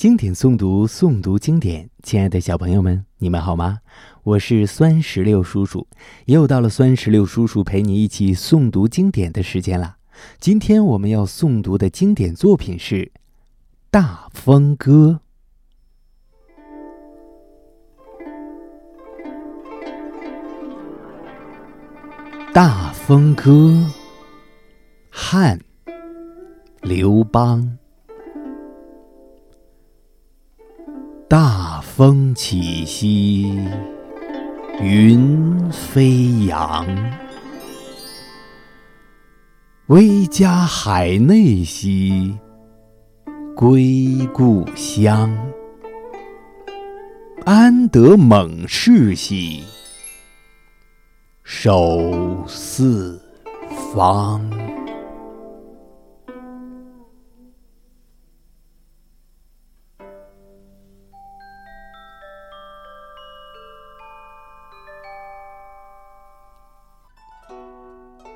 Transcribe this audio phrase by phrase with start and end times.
[0.00, 1.90] 经典诵读，诵读经典。
[2.02, 3.80] 亲爱的小朋友们，你们好吗？
[4.22, 5.86] 我是酸石榴叔叔，
[6.24, 9.96] 又到了酸石榴叔叔陪你一起诵读经典的时间了。
[10.38, 12.94] 今天我们要诵读的经典作品是
[13.90, 15.20] 《大风歌》。
[22.54, 23.50] 《大风歌》，
[25.10, 25.60] 汉，
[26.80, 27.76] 刘邦。
[31.30, 33.56] 大风起兮
[34.82, 36.84] 云飞扬，
[39.86, 42.36] 威加海内兮
[43.54, 45.32] 归故乡。
[47.44, 49.62] 安得猛士兮
[51.44, 53.22] 守四
[53.92, 54.69] 方。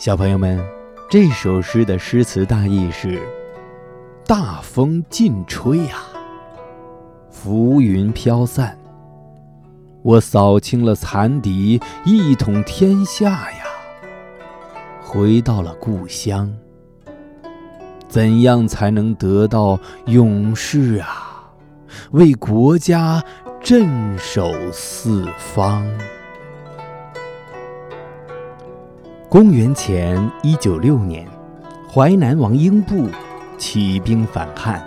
[0.00, 0.58] 小朋友们，
[1.10, 3.20] 这首诗的诗词大意是：
[4.24, 5.98] 大风劲吹呀，
[7.30, 8.78] 浮云飘散，
[10.00, 13.64] 我扫清了残敌，一统天下呀，
[15.02, 16.50] 回到了故乡。
[18.08, 21.44] 怎样才能得到勇士啊？
[22.12, 23.22] 为国家
[23.62, 25.86] 镇守四方。
[29.30, 31.24] 公元前一九六年，
[31.88, 33.08] 淮南王英布
[33.56, 34.84] 起兵反汉。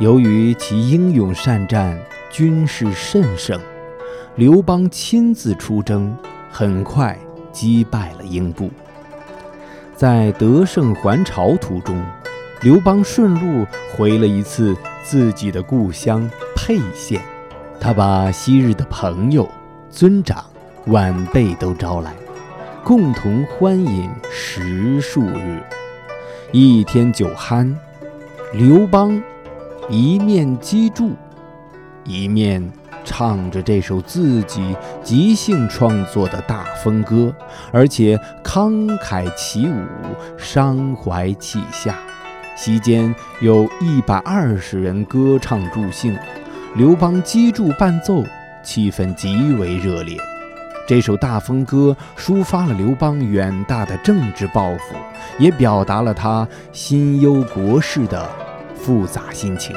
[0.00, 1.96] 由于其英勇善战，
[2.32, 3.56] 军事甚盛，
[4.34, 6.12] 刘邦亲自出征，
[6.50, 7.16] 很快
[7.52, 8.72] 击败了英布。
[9.94, 12.04] 在得胜还朝途中，
[12.62, 13.64] 刘邦顺路
[13.96, 17.22] 回了一次自己的故乡沛县，
[17.78, 19.48] 他把昔日的朋友、
[19.88, 20.44] 尊长、
[20.86, 22.12] 晚辈都招来。
[22.84, 25.62] 共同欢饮十数日，
[26.52, 27.74] 一天酒酣，
[28.54, 29.22] 刘邦
[29.90, 31.12] 一面击筑，
[32.04, 32.66] 一面
[33.04, 37.34] 唱着这首自己即兴创作的大风歌，
[37.70, 39.84] 而且慷慨起舞，
[40.38, 41.94] 伤怀泣下。
[42.56, 46.16] 席间有一百二十人歌唱助兴，
[46.74, 48.24] 刘邦击筑伴奏，
[48.64, 50.16] 气氛极为热烈。
[50.88, 54.94] 这首大风歌抒发了刘邦远大的政治抱负，
[55.38, 58.26] 也表达了他心忧国事的
[58.74, 59.76] 复杂心情。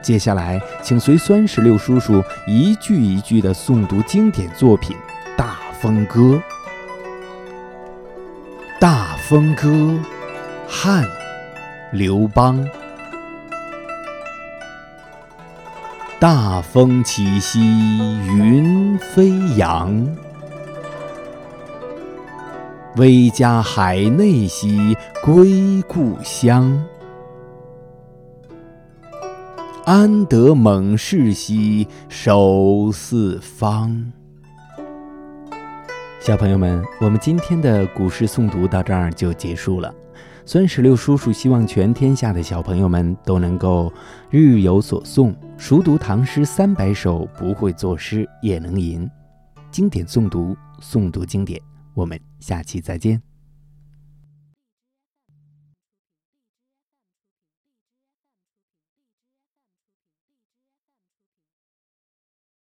[0.00, 4.96] 接下来，请随酸石榴叔叔一句一句地诵读经典作品
[5.36, 6.20] 《大风歌》。
[8.80, 9.68] 《大风歌》，
[10.66, 11.04] 汉，
[11.92, 12.66] 刘邦。
[16.24, 17.60] 大风起兮
[18.24, 20.08] 云飞扬，
[22.96, 26.82] 威加海内兮归故乡。
[29.84, 34.10] 安得猛士兮守四方。
[36.20, 39.94] 小朋友们，我们今天的古诗诵读到这儿就结束了。
[40.46, 43.90] 孙十六叔叔希望全天下的小朋友们都能够
[44.28, 49.08] 日有所诵，熟读唐诗三百首，不会作诗也能吟。
[49.70, 51.58] 经典诵读，诵读经典。
[51.94, 53.33] 我们下期再见。